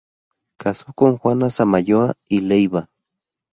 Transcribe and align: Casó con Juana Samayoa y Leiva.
Casó 0.57 0.93
con 0.93 1.19
Juana 1.19 1.51
Samayoa 1.51 2.15
y 2.27 2.41
Leiva. 2.41 2.89